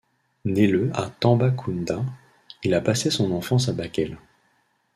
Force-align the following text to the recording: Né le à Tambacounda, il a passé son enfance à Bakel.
Né 0.45 0.65
le 0.65 0.89
à 0.95 1.11
Tambacounda, 1.19 2.03
il 2.63 2.73
a 2.73 2.81
passé 2.81 3.11
son 3.11 3.31
enfance 3.33 3.69
à 3.69 3.73
Bakel. 3.73 4.17